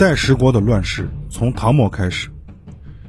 [0.00, 2.30] 五代十国的乱世从唐末开始，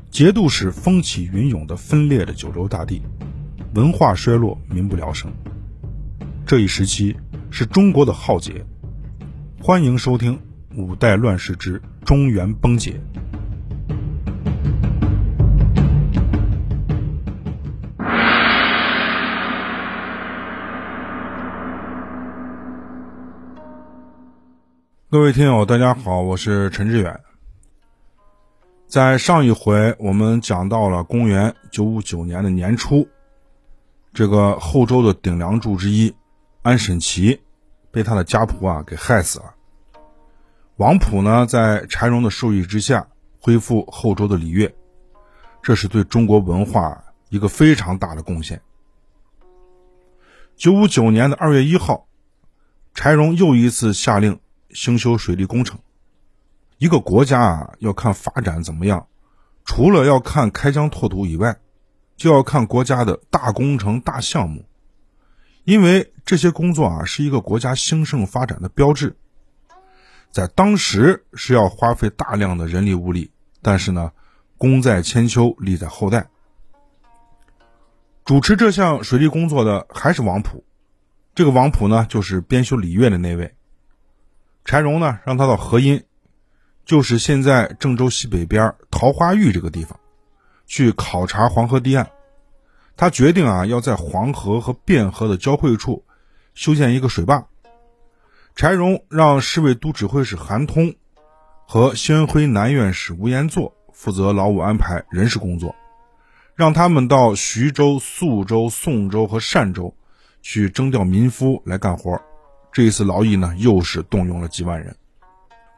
[0.09, 3.01] 节度使风起云涌的分裂着九州大地，
[3.75, 5.31] 文化衰落，民不聊生。
[6.45, 7.15] 这一时期
[7.49, 8.65] 是中国的浩劫。
[9.61, 10.35] 欢迎收听
[10.75, 12.99] 《五代乱世之中原崩解》。
[25.11, 27.19] 各位听友，大家好，我是陈志远。
[28.87, 33.05] 在上一回，我们讲到了公元九五九年的年初，
[34.13, 36.15] 这个后周的顶梁柱之一
[36.61, 37.41] 安审齐
[37.91, 39.53] 被他的家仆啊给害死了。
[40.77, 43.05] 王普呢，在柴荣的授意之下，
[43.41, 44.73] 恢复后周的礼乐，
[45.61, 48.61] 这是对中国文化一个非常大的贡献。
[50.55, 52.07] 九五九年的二月一号，
[52.93, 54.39] 柴荣又一次下令。
[54.73, 55.79] 兴修水利工程，
[56.77, 59.07] 一个国家啊要看发展怎么样，
[59.65, 61.57] 除了要看开疆拓土以外，
[62.15, 64.65] 就要看国家的大工程、大项目，
[65.63, 69.15] 因为这些工作啊是一个国家兴盛发展的标志。
[70.29, 74.11] 在当时是要花费大量的人力物力，但是呢，
[74.57, 76.29] 功在千秋，利在后代。
[78.23, 80.63] 主持这项水利工作的还是王普，
[81.35, 83.53] 这个王普呢就是编修礼乐的那位。
[84.63, 86.03] 柴荣呢，让他到河阴，
[86.85, 89.99] 就是现在郑州西北边桃花峪这个地方，
[90.65, 92.09] 去考察黄河堤岸。
[92.95, 96.05] 他决定啊，要在黄河和汴河的交汇处
[96.53, 97.47] 修建一个水坝。
[98.55, 100.93] 柴荣让侍卫都指挥使韩通
[101.65, 105.73] 和宣徽南院使吴延作负责劳务安排人事工作，
[106.53, 109.95] 让他们到徐州、宿州、宋州和单州
[110.41, 112.21] 去征调民夫来干活。
[112.71, 114.95] 这一次劳役呢，又是动用了几万人。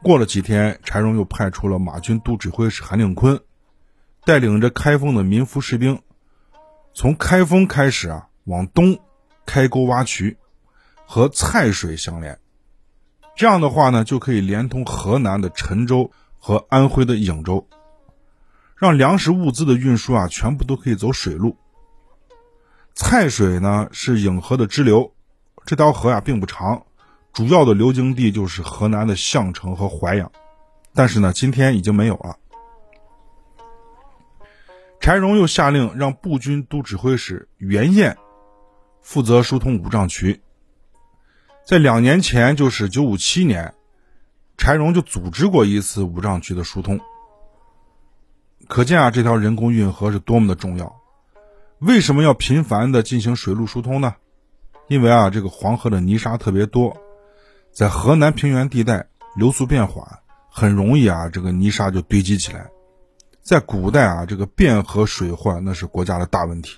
[0.02, 3.40] 过了几天，柴荣又派出了马军都指挥使韩令坤，
[4.24, 6.00] 带领着开封的民夫士兵，
[6.92, 9.00] 从开封开始啊，往东
[9.44, 10.36] 开沟挖渠，
[11.06, 12.38] 和蔡水相连。
[13.34, 17.66] 这样的话呢，就可以连通河南的陈州和安徽的颍州，
[18.76, 21.56] 让粮食物资的运输啊，全部都可以走水路。
[22.94, 25.12] 蔡水呢，是颍河的支流。
[25.66, 26.84] 这条河呀并不长，
[27.32, 30.30] 主要的流经地就是河南的项城和淮阳，
[30.92, 32.36] 但是呢，今天已经没有了。
[35.00, 38.16] 柴荣又下令让步军都指挥使袁彦
[39.02, 40.40] 负责疏通五丈渠。
[41.66, 43.74] 在两年前，就是九五七年，
[44.58, 47.00] 柴荣就组织过一次五丈渠的疏通。
[48.68, 50.94] 可见啊，这条人工运河是多么的重要。
[51.78, 54.14] 为什么要频繁的进行水路疏通呢？
[54.86, 56.96] 因为啊，这个黄河的泥沙特别多，
[57.72, 60.06] 在河南平原地带流速变缓，
[60.50, 62.68] 很容易啊，这个泥沙就堆积起来。
[63.40, 66.76] 在古代啊，这个汴河水患那是国家的大问题。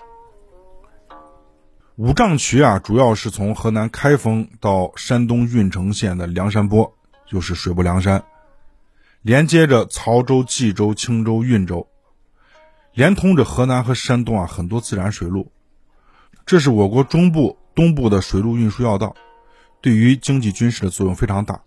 [1.96, 6.94] 五丈渠啊，主要是从河南开封到山东运城县的梁山泊，
[7.26, 8.24] 就是水泊梁山，
[9.22, 11.88] 连接着曹州、冀州、青州、运州，
[12.92, 15.50] 连通着河南和山东啊很多自然水路。
[16.44, 17.58] 这是我国中部。
[17.76, 19.14] 东部的水路运输要道，
[19.82, 21.60] 对于经济军事的作用非常大。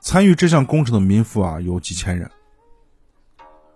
[0.00, 2.30] 参与这项工程的民夫啊有几千人。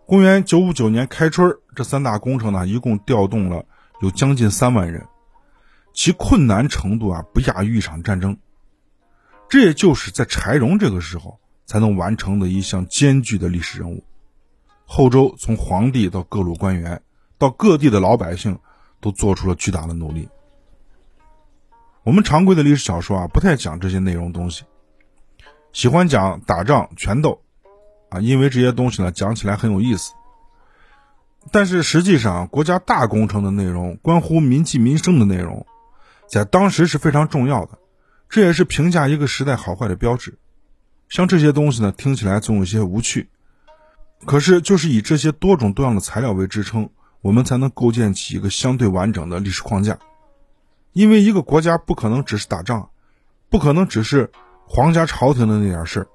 [0.06, 3.66] 公元九五九年开春，这三大工程呢一共调动了
[4.00, 5.06] 有将近三万人，
[5.92, 8.38] 其困难程度啊不亚于一场战争。
[9.50, 14.02] 这也就是在柴荣这个时候才能完成的一项艰巨的历史任务。
[14.86, 17.02] 后周从皇帝到各路官员，
[17.36, 18.58] 到各地的老百姓，
[19.00, 20.26] 都做出了巨大的努力。
[22.10, 24.64] 我们常规的历史小说啊，不太讲这些内容东西，
[25.72, 27.40] 喜欢讲打仗、权斗，
[28.08, 30.12] 啊，因为这些东西呢讲起来很有意思。
[31.52, 35.64] 但是实际上，国家大工程的内容，关乎民计民生的内容，
[36.28, 37.78] 在当时是非常重要的，
[38.28, 40.36] 这也是评价一个时代好坏的标志。
[41.08, 43.28] 像这些东西呢，听起来总有些无趣，
[44.26, 46.90] 可是就是以这些多种多样的材料为支撑，
[47.20, 49.96] 我们才能构建起一个相对完整的历史框架。
[50.92, 52.90] 因为一个国家不可能只是打仗，
[53.48, 54.30] 不可能只是
[54.66, 56.08] 皇家朝廷的那点事儿。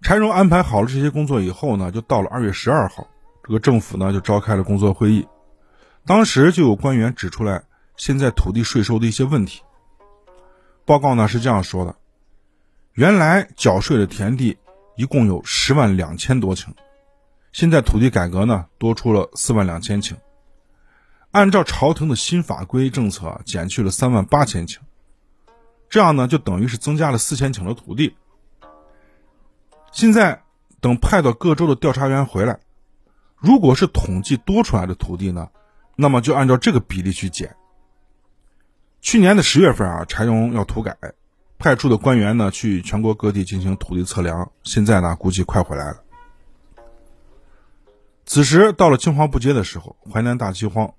[0.00, 3.06] 柴荣安排好了这些工作以后呢，就到了二月十二号，
[3.42, 5.26] 这个政府呢就召开了工作会议。
[6.06, 7.64] 当时就有官员指出来
[7.96, 9.62] 现在土地税收的一些问题。
[10.86, 11.94] 报告呢是这样说的：
[12.94, 14.56] 原来缴税的田地
[14.96, 16.68] 一共有十万两千多顷，
[17.52, 20.14] 现在土地改革呢多出了四万两千顷。
[21.30, 24.78] 按照朝廷的新法规政策，减去了三万八千顷，
[25.90, 28.16] 这样呢，就等于是增加了四千顷的土地。
[29.92, 30.42] 现在
[30.80, 32.60] 等派到各州的调查员回来，
[33.36, 35.48] 如果是统计多出来的土地呢，
[35.96, 37.56] 那么就按照这个比例去减。
[39.00, 40.96] 去年的十月份啊，柴荣要土改，
[41.58, 46.02] 派出的官员呢去全国各地进行土地测量，现在呢估计快回来了。
[48.26, 50.94] 此时到了青黄不接的时候，淮南大饥荒，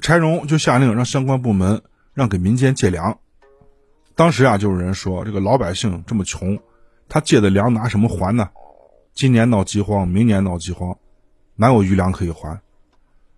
[0.00, 1.82] 柴荣就下令让相关部门
[2.12, 3.18] 让给民间借粮。
[4.14, 6.60] 当时啊，就有人说这个老百姓这么穷，
[7.08, 8.50] 他借的粮拿什么还呢？
[9.12, 10.98] 今年闹饥荒，明年闹饥荒，
[11.56, 12.60] 哪有余粮可以还？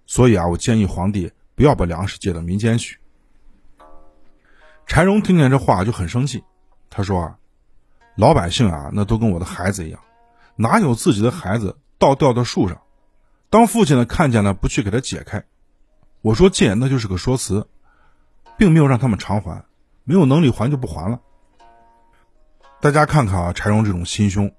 [0.07, 2.99] 所以啊，我建议皇帝不要把粮食借到民间去。
[4.87, 6.45] 柴荣听见这话就很生气，
[6.91, 7.39] 他说啊，
[8.17, 10.01] 老百姓啊，那都跟我的孩子一样，
[10.57, 12.81] 哪有自己的孩子倒吊到树上？
[13.51, 15.45] 当父亲的看见了，不去给他解开。
[16.27, 17.69] 我说借那就是个说辞，
[18.59, 19.65] 并没有让他们偿还，
[20.03, 21.21] 没有能力还就不还了。
[22.81, 24.53] 大家看看啊，柴荣这种心胸，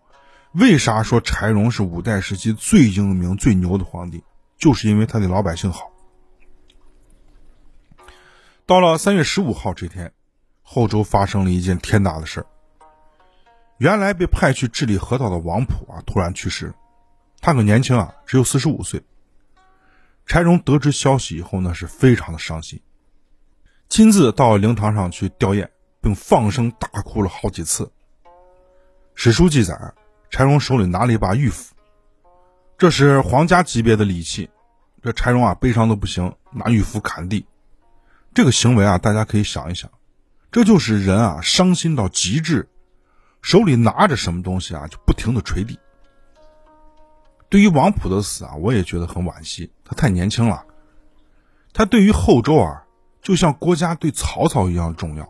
[0.53, 4.23] 为啥说柴荣是五代时期最英明、最牛的皇帝？
[4.57, 5.91] 就是因为他对老百姓好。
[8.65, 10.13] 到了三月十五号这天，
[10.63, 12.45] 后周发生了一件天大的事儿。
[13.77, 16.73] 原来被派去治理河道的王普啊，突然去世。
[17.41, 19.03] 他可年轻啊，只有四十五岁。
[20.27, 22.81] 柴荣得知消息以后呢，是非常的伤心，
[23.87, 25.69] 亲自到灵堂上去吊唁，
[26.01, 27.89] 并放声大哭了好几次。
[29.15, 29.73] 史书记载，
[30.29, 31.73] 柴荣手里拿了一把玉斧，
[32.77, 34.49] 这是皇家级别的礼器。
[35.01, 37.45] 这柴荣啊，悲伤的不行，拿玉斧砍地。
[38.33, 39.89] 这个行为啊，大家可以想一想，
[40.51, 42.67] 这就是人啊伤心到极致，
[43.41, 45.79] 手里拿着什么东西啊，就不停的捶地。
[47.49, 49.71] 对于王普的死啊，我也觉得很惋惜。
[49.85, 50.65] 他太年轻了，
[51.73, 52.83] 他对于后周啊，
[53.21, 55.29] 就像国家对曹操一样重要，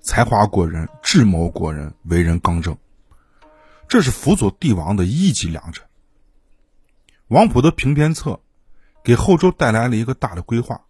[0.00, 2.76] 才华过人，智谋过人，为人刚正，
[3.88, 5.84] 这是辅佐帝王的一级良臣。
[7.26, 8.38] 王普的平边策，
[9.02, 10.80] 给后周带来了一个大的规划，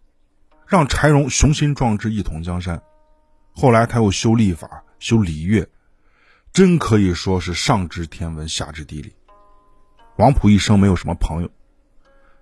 [0.67, 2.81] 让柴荣雄心壮志，一统江山。
[3.55, 5.67] 后来他又修历法，修礼乐，
[6.51, 9.13] 真可以说是上知天文，下知地理。
[10.17, 11.49] 王普一生没有什么朋友，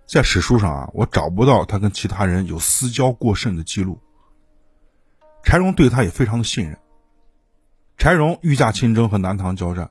[0.05, 3.97] 在史书上啊，我找不到他跟其他人有私交过甚的记录。
[5.43, 6.77] 柴荣对他也非常的信任。
[7.97, 9.89] 柴荣御驾亲征和南唐交战，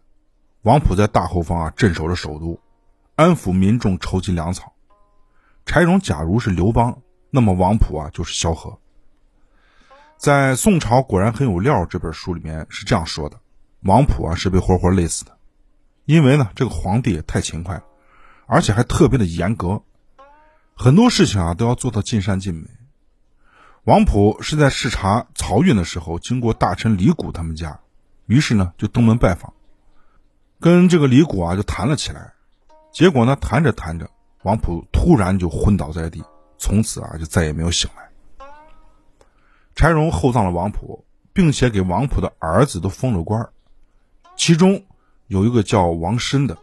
[0.62, 2.60] 王普在大后方啊镇守着首都，
[3.16, 4.74] 安抚民众，筹集粮草。
[5.64, 7.00] 柴荣假如是刘邦，
[7.30, 8.78] 那么王普啊就是萧何。
[10.18, 13.40] 在《宋朝果然很有料》这本书里面是这样说的：
[13.84, 15.38] 王普啊是被活活累死的。
[16.10, 17.84] 因为呢，这个皇帝也太勤快了，
[18.46, 19.80] 而且还特别的严格，
[20.74, 22.66] 很多事情啊都要做到尽善尽美。
[23.84, 27.78] 王普是在视察漕运的时候，经过大臣李谷他们家，
[28.26, 29.54] 于是呢就登门拜访，
[30.58, 32.32] 跟这个李谷啊就谈了起来。
[32.92, 34.10] 结果呢，谈着谈着，
[34.42, 36.24] 王普突然就昏倒在地，
[36.58, 38.48] 从此啊就再也没有醒来。
[39.76, 43.48] 柴荣厚葬了王普，并且给王普的儿子都封了官
[44.34, 44.84] 其中。
[45.30, 46.58] 有一个叫王申的，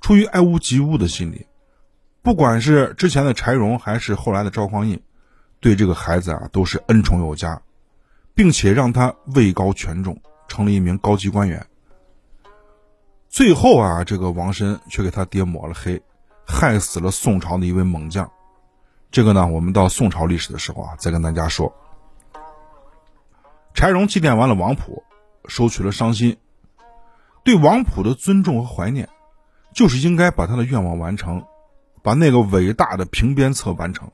[0.00, 1.44] 出于爱屋及乌的心理，
[2.22, 5.02] 不管是之前的柴荣还是后来的赵匡胤，
[5.58, 7.60] 对这个孩子啊都是恩宠有加，
[8.32, 10.16] 并且让他位高权重，
[10.46, 11.66] 成了一名高级官员。
[13.28, 16.00] 最后啊，这个王申却给他爹抹了黑，
[16.46, 18.30] 害死了宋朝的一位猛将。
[19.10, 21.74] 这个呢，我们到宋朝历史的时候啊，再跟大家说。
[23.74, 25.02] 柴荣祭奠完了王普，
[25.48, 26.36] 收取了伤心。
[27.48, 29.08] 对王普的尊重和怀念，
[29.72, 31.42] 就是应该把他的愿望完成，
[32.02, 34.12] 把那个伟大的平边策完成。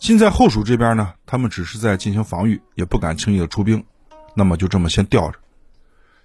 [0.00, 3.84] 现在后蜀这边呢，他们只是在进行防御，也不敢轻易的出兵，
[4.34, 5.38] 那么就这么先吊着。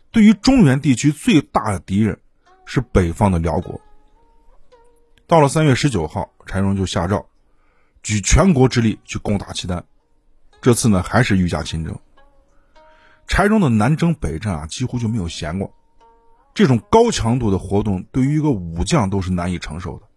[0.09, 2.19] 对于中原地区最大的敌人
[2.65, 3.79] 是北方的辽国。
[5.27, 7.23] 到了三月十九号，柴荣就下诏，
[8.01, 9.85] 举全国之力去攻打契丹。
[10.63, 11.95] 这次呢，还是御驾亲征。
[13.27, 15.73] 柴荣的南征北战啊，几乎就没有闲过。
[16.53, 20.07] 这种高强度的活动，对于一个武将都是难以承受的，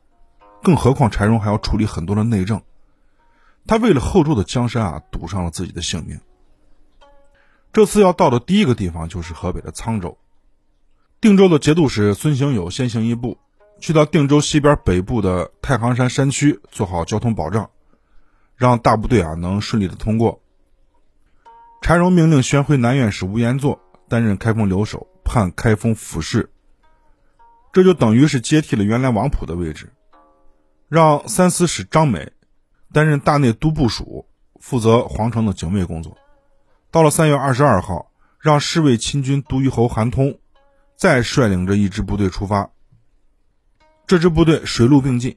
[0.62, 2.62] 更何况柴荣还要处理很多的内政。
[3.66, 6.20] 他为了后周的江山啊，赌上了自己的性命。
[7.72, 10.16] 这次要到的第一个地方就是河北的沧州。
[11.20, 13.36] 定州的节度使孙行友先行一步，
[13.80, 17.70] 去到定州西边北部的太行山山区，做好交通保障，
[18.54, 20.40] 让大部队啊能顺利的通过。
[21.80, 26.50] 柴荣命令宣徽南院使吴延祚担任开封留守，判开封府事。
[27.73, 29.92] 这就等于是接替了原来王普的位置，
[30.88, 32.32] 让三司使张美
[32.92, 34.26] 担任大内都部署，
[34.61, 36.16] 负责皇城的警卫工作。
[36.90, 40.38] 到了三月二十二号，让侍卫亲军都虞侯韩通
[40.97, 42.70] 再率领着一支部队出发。
[44.06, 45.37] 这支部队水陆并进，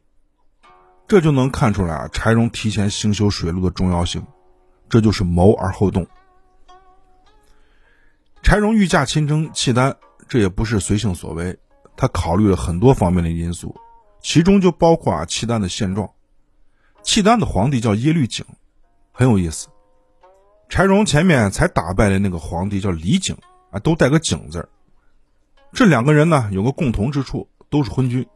[1.07, 4.25] 这就能看出来啊，柴荣提前兴修水路的重要性。
[4.89, 6.07] 这就是谋而后动。
[8.51, 9.95] 柴荣御驾亲征契丹，
[10.27, 11.57] 这也不是随性所为，
[11.95, 13.73] 他考虑了很多方面的因素，
[14.19, 16.09] 其中就包括啊契丹的现状。
[17.01, 18.41] 契丹的皇帝叫耶律璟，
[19.13, 19.69] 很有意思。
[20.67, 23.37] 柴荣前面才打败的那个皇帝叫李璟
[23.71, 24.67] 啊，都带个璟字
[25.71, 28.27] 这两个人呢有个共同之处，都是昏君。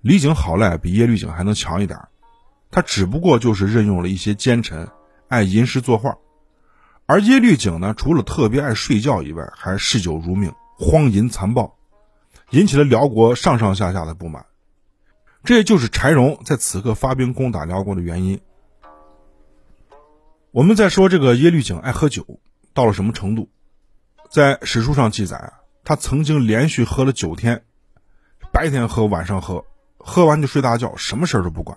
[0.00, 2.00] 李璟好赖比耶律璟还能强一点，
[2.70, 4.88] 他只不过就是任用了一些奸臣。
[5.28, 6.16] 爱吟诗作画，
[7.10, 11.76] 而耶律璟呢，除了特别爱睡觉以外，还嗜酒如命、荒淫残暴，
[12.50, 14.46] 引起了辽国上上下下的不满。
[15.42, 18.40] 这也就是柴荣在此刻发兵攻打辽国的原因。
[20.52, 22.24] 我们再说这个耶律璟爱喝酒，
[22.74, 23.50] 到了什么程度？
[24.30, 25.52] 在史书上记载啊，
[25.82, 27.64] 他曾经连续喝了九天，
[28.52, 29.64] 白天喝，晚上喝，
[29.98, 31.76] 喝完就睡大觉，什么事儿都不管。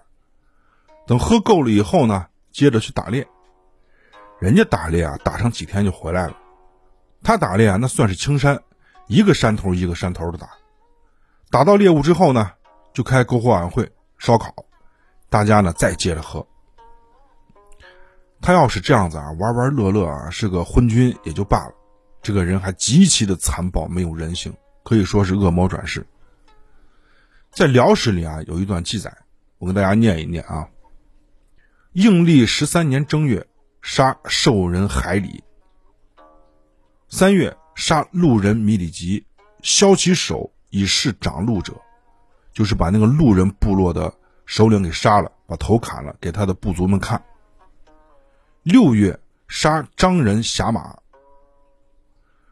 [1.08, 3.28] 等喝够了以后呢，接着去打猎。
[4.44, 6.36] 人家打猎啊，打上几天就回来了。
[7.24, 8.62] 他打猎啊，那算是青山，
[9.08, 10.50] 一个山头一个山头的打。
[11.50, 12.52] 打到猎物之后呢，
[12.94, 14.54] 就开篝火晚会、烧烤，
[15.30, 16.46] 大家呢再接着喝。
[18.42, 21.74] 他要是这样子啊，玩玩乐乐啊，是个昏君也就罢了，
[22.22, 26.06] 这个人还极其的残暴，没有人性，可以说是恶魔转世。
[27.50, 29.16] 在辽史里啊，有一段记载，
[29.58, 30.68] 我跟大家念一念啊：
[31.94, 33.48] 应历十三年正月。
[33.84, 35.44] 杀兽人海里。
[37.10, 39.24] 三月杀路人米里吉，
[39.62, 41.74] 削其首以示长路者，
[42.54, 44.12] 就是把那个路人部落的
[44.46, 47.22] 首领给杀了，把头砍了，给他的部族们看。
[48.64, 50.98] 六月杀张人侠马。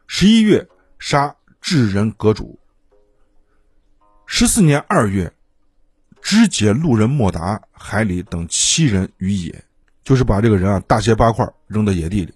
[0.06, 2.58] 十一月杀智人阁主。
[4.26, 5.32] 十四年二月，
[6.20, 9.64] 肢解路人莫达、海里等七人于野。
[10.04, 12.34] 就是把这个人啊大卸八块扔到野地里。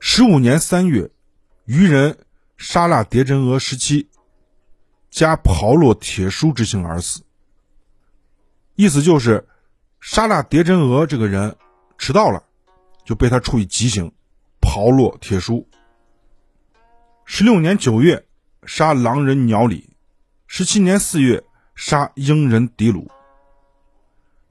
[0.00, 1.10] 十五年三月，
[1.64, 2.16] 渔人
[2.56, 4.08] 沙腊叠真额十七，
[5.10, 7.22] 加刨落铁书之刑而死。
[8.76, 9.44] 意思就是，
[10.00, 11.54] 沙拉叠真额这个人
[11.98, 12.40] 迟到了，
[13.04, 14.12] 就被他处以极刑，
[14.60, 15.68] 刨落铁书。
[17.24, 18.24] 十六年九月，
[18.64, 19.82] 杀狼人鸟里；
[20.46, 21.42] 十七年四月，
[21.74, 23.10] 杀鹰人迪鲁。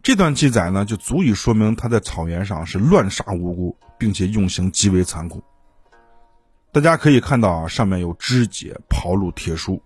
[0.08, 5.44] 这段记载呢，就足以说明他在草原上是乱杀无辜，并且用刑极为残酷。
[6.72, 9.84] 大家可以看到啊，上面有肢解、刨入铁书，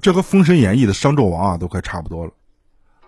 [0.00, 2.30] 这和《封神演义》的商纣王啊都快差不多了。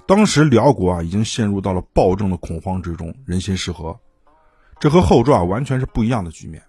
[0.08, 3.96] 当时辽国啊已经陷入到了暴政的恐慌之中，人心失和，
[4.80, 6.60] 这和后传完全是不一样的局面。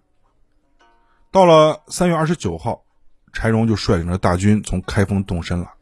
[1.31, 2.83] 到了三月二十九号，
[3.31, 5.73] 柴荣就率领着大军从开封动身了。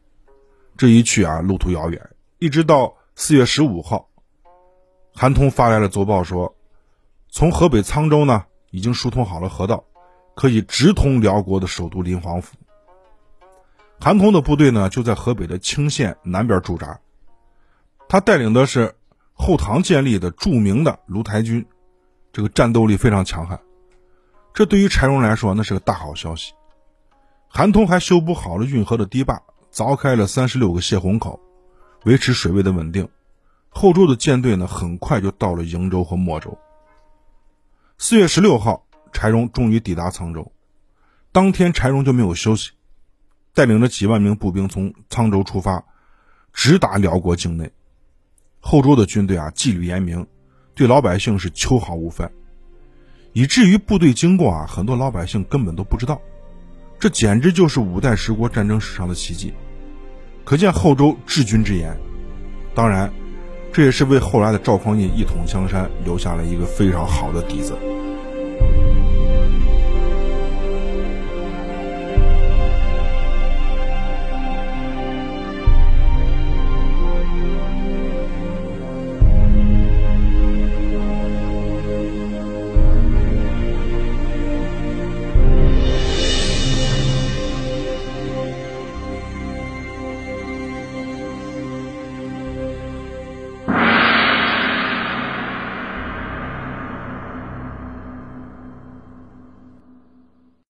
[0.78, 2.08] 这一去啊，路途遥远。
[2.42, 4.08] 一直到四月十五号，
[5.14, 6.56] 韩通发来了奏报说，
[7.28, 9.84] 从河北沧州呢已经疏通好了河道，
[10.34, 12.56] 可以直通辽国的首都临皇府。
[14.00, 16.98] 韩通的部队呢就在河北的青县南边驻扎，
[18.08, 18.96] 他带领的是
[19.34, 21.64] 后唐建立的著名的卢台军，
[22.32, 23.60] 这个战斗力非常强悍。
[24.52, 26.54] 这对于柴荣来说那是个大好消息。
[27.46, 29.40] 韩通还修补好了运河的堤坝，
[29.72, 31.38] 凿开了三十六个泄洪口。
[32.04, 33.08] 维持水位的稳定，
[33.68, 36.58] 后周的舰队呢，很快就到了瀛州和莫州。
[37.96, 40.50] 四月十六号，柴荣终于抵达沧州。
[41.30, 42.72] 当天，柴荣就没有休息，
[43.54, 45.84] 带领着几万名步兵从沧州出发，
[46.52, 47.70] 直达辽国境内。
[48.58, 50.26] 后周的军队啊，纪律严明，
[50.74, 52.32] 对老百姓是秋毫无犯，
[53.32, 56.20] 以至于部队经过啊，很多老百姓根本都不知道。
[56.98, 59.54] 这简直就是五代十国战争史上的奇迹。
[60.52, 61.98] 可见后周治军之严，
[62.74, 63.10] 当然，
[63.72, 67.74] 这也是为后来的赵匡胤一统江山留下了一个非常好的底子。